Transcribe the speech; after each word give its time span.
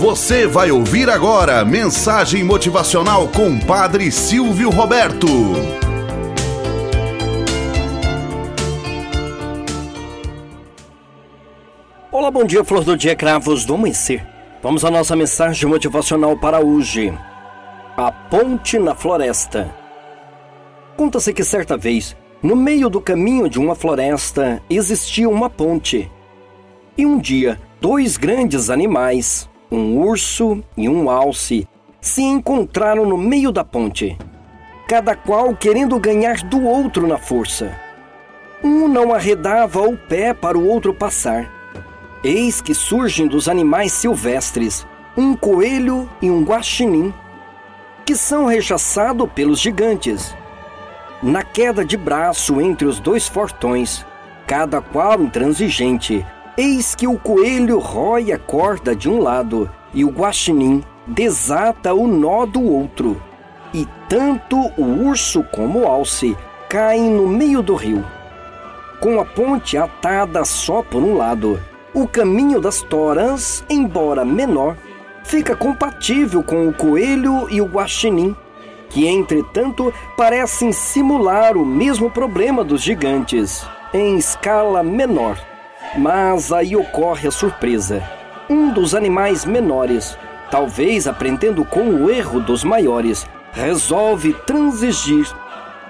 Você 0.00 0.46
vai 0.46 0.70
ouvir 0.70 1.10
agora 1.10 1.62
mensagem 1.62 2.42
motivacional 2.42 3.28
com 3.28 3.60
Padre 3.60 4.10
Silvio 4.10 4.70
Roberto. 4.70 5.26
Olá, 12.10 12.30
bom 12.30 12.44
dia, 12.44 12.64
flor 12.64 12.82
do 12.82 12.96
dia, 12.96 13.14
cravos 13.14 13.66
do 13.66 13.74
amanhecer. 13.74 14.26
Vamos 14.62 14.86
à 14.86 14.90
nossa 14.90 15.14
mensagem 15.14 15.68
motivacional 15.68 16.34
para 16.34 16.64
hoje. 16.64 17.12
A 17.94 18.10
ponte 18.10 18.78
na 18.78 18.94
floresta. 18.94 19.70
Conta-se 20.96 21.34
que 21.34 21.44
certa 21.44 21.76
vez, 21.76 22.16
no 22.42 22.56
meio 22.56 22.88
do 22.88 23.02
caminho 23.02 23.50
de 23.50 23.58
uma 23.58 23.74
floresta, 23.74 24.62
existia 24.70 25.28
uma 25.28 25.50
ponte. 25.50 26.10
E 26.96 27.04
um 27.04 27.18
dia, 27.18 27.60
dois 27.82 28.16
grandes 28.16 28.70
animais, 28.70 29.49
um 29.70 29.98
urso 29.98 30.62
e 30.76 30.88
um 30.88 31.08
alce 31.08 31.66
se 32.00 32.22
encontraram 32.22 33.06
no 33.06 33.16
meio 33.16 33.52
da 33.52 33.64
ponte, 33.64 34.18
cada 34.88 35.14
qual 35.14 35.54
querendo 35.54 35.98
ganhar 35.98 36.38
do 36.42 36.64
outro 36.64 37.06
na 37.06 37.18
força. 37.18 37.78
Um 38.62 38.88
não 38.88 39.14
arredava 39.14 39.80
o 39.80 39.96
pé 39.96 40.34
para 40.34 40.58
o 40.58 40.66
outro 40.66 40.92
passar. 40.92 41.48
Eis 42.24 42.60
que 42.60 42.74
surgem 42.74 43.26
dos 43.26 43.48
animais 43.48 43.92
silvestres 43.92 44.86
um 45.16 45.34
coelho 45.34 46.08
e 46.20 46.30
um 46.30 46.42
guaxinim, 46.42 47.12
que 48.04 48.14
são 48.14 48.46
rechaçados 48.46 49.28
pelos 49.34 49.60
gigantes. 49.60 50.34
Na 51.22 51.42
queda 51.42 51.84
de 51.84 51.96
braço 51.96 52.60
entre 52.60 52.86
os 52.86 52.98
dois 52.98 53.28
fortões, 53.28 54.04
cada 54.46 54.80
qual 54.80 55.20
intransigente, 55.20 56.24
Eis 56.56 56.94
que 56.94 57.06
o 57.06 57.18
coelho 57.18 57.78
rói 57.78 58.32
a 58.32 58.38
corda 58.38 58.94
de 58.94 59.08
um 59.08 59.20
lado 59.20 59.70
e 59.94 60.04
o 60.04 60.10
guaxinim 60.10 60.82
desata 61.06 61.94
o 61.94 62.06
nó 62.06 62.44
do 62.44 62.62
outro. 62.62 63.20
E 63.72 63.86
tanto 64.08 64.56
o 64.76 65.06
urso 65.06 65.44
como 65.54 65.80
o 65.80 65.86
alce 65.86 66.36
caem 66.68 67.10
no 67.10 67.26
meio 67.28 67.62
do 67.62 67.74
rio. 67.74 68.04
Com 69.00 69.20
a 69.20 69.24
ponte 69.24 69.78
atada 69.78 70.44
só 70.44 70.82
por 70.82 71.02
um 71.02 71.16
lado, 71.16 71.60
o 71.94 72.06
caminho 72.06 72.60
das 72.60 72.82
toras, 72.82 73.64
embora 73.70 74.24
menor, 74.24 74.76
fica 75.24 75.56
compatível 75.56 76.42
com 76.42 76.68
o 76.68 76.74
coelho 76.74 77.48
e 77.48 77.60
o 77.60 77.66
guaxinim, 77.66 78.36
que 78.90 79.06
entretanto 79.06 79.94
parecem 80.16 80.72
simular 80.72 81.56
o 81.56 81.64
mesmo 81.64 82.10
problema 82.10 82.64
dos 82.64 82.82
gigantes, 82.82 83.64
em 83.94 84.16
escala 84.16 84.82
menor. 84.82 85.49
Mas 85.96 86.52
aí 86.52 86.76
ocorre 86.76 87.26
a 87.26 87.30
surpresa. 87.30 88.02
Um 88.48 88.72
dos 88.72 88.94
animais 88.94 89.44
menores, 89.44 90.16
talvez 90.50 91.08
aprendendo 91.08 91.64
com 91.64 91.88
o 91.90 92.10
erro 92.10 92.40
dos 92.40 92.62
maiores, 92.62 93.26
resolve 93.52 94.32
transigir 94.46 95.26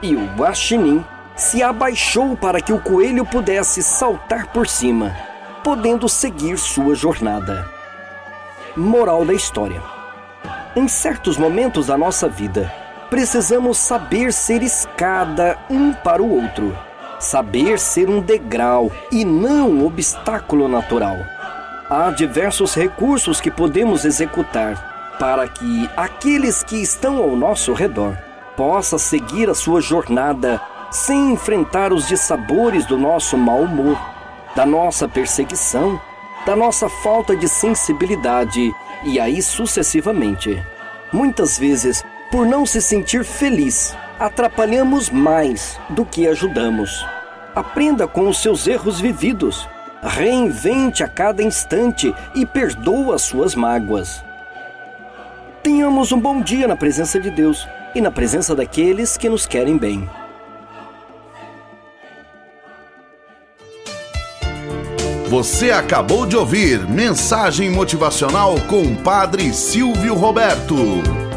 e 0.00 0.16
o 0.16 0.24
guaxinim 0.34 1.04
se 1.36 1.62
abaixou 1.62 2.36
para 2.36 2.60
que 2.60 2.72
o 2.72 2.80
coelho 2.80 3.24
pudesse 3.24 3.82
saltar 3.82 4.46
por 4.48 4.66
cima, 4.66 5.14
podendo 5.62 6.08
seguir 6.08 6.58
sua 6.58 6.94
jornada. 6.94 7.68
Moral 8.74 9.26
da 9.26 9.34
história: 9.34 9.82
Em 10.74 10.88
certos 10.88 11.36
momentos 11.36 11.86
da 11.86 11.98
nossa 11.98 12.28
vida, 12.28 12.72
precisamos 13.10 13.76
saber 13.76 14.32
ser 14.32 14.62
escada 14.62 15.58
um 15.68 15.92
para 15.92 16.22
o 16.22 16.30
outro 16.30 16.74
saber 17.22 17.78
ser 17.78 18.08
um 18.08 18.20
degrau 18.20 18.90
e 19.10 19.24
não 19.24 19.70
um 19.70 19.86
obstáculo 19.86 20.68
natural. 20.68 21.16
Há 21.88 22.10
diversos 22.10 22.74
recursos 22.74 23.40
que 23.40 23.50
podemos 23.50 24.04
executar 24.04 25.16
para 25.18 25.46
que 25.46 25.88
aqueles 25.96 26.62
que 26.62 26.76
estão 26.76 27.18
ao 27.18 27.36
nosso 27.36 27.72
redor 27.72 28.16
possam 28.56 28.98
seguir 28.98 29.48
a 29.48 29.54
sua 29.54 29.80
jornada 29.80 30.60
sem 30.90 31.32
enfrentar 31.32 31.92
os 31.92 32.06
dissabores 32.06 32.84
do 32.86 32.98
nosso 32.98 33.36
mau 33.38 33.62
humor, 33.62 33.98
da 34.54 34.66
nossa 34.66 35.08
perseguição, 35.08 36.00
da 36.44 36.56
nossa 36.56 36.88
falta 36.88 37.36
de 37.36 37.48
sensibilidade 37.48 38.72
e 39.04 39.18
aí 39.20 39.40
sucessivamente. 39.40 40.62
Muitas 41.12 41.58
vezes, 41.58 42.02
por 42.30 42.46
não 42.46 42.66
se 42.66 42.80
sentir 42.80 43.24
feliz, 43.24 43.96
atrapalhamos 44.18 45.10
mais 45.10 45.78
do 45.90 46.04
que 46.04 46.26
ajudamos. 46.26 47.04
Aprenda 47.54 48.08
com 48.08 48.28
os 48.28 48.38
seus 48.38 48.66
erros 48.66 49.00
vividos. 49.00 49.68
Reinvente 50.02 51.04
a 51.04 51.08
cada 51.08 51.42
instante 51.42 52.14
e 52.34 52.44
perdoa 52.44 53.14
as 53.14 53.22
suas 53.22 53.54
mágoas. 53.54 54.24
Tenhamos 55.62 56.10
um 56.10 56.18
bom 56.18 56.40
dia 56.40 56.66
na 56.66 56.76
presença 56.76 57.20
de 57.20 57.30
Deus 57.30 57.68
e 57.94 58.00
na 58.00 58.10
presença 58.10 58.54
daqueles 58.54 59.16
que 59.16 59.28
nos 59.28 59.46
querem 59.46 59.76
bem. 59.76 60.08
Você 65.28 65.70
acabou 65.70 66.26
de 66.26 66.36
ouvir 66.36 66.86
Mensagem 66.86 67.70
Motivacional 67.70 68.56
com 68.68 68.94
Padre 68.96 69.52
Silvio 69.54 70.14
Roberto. 70.14 71.31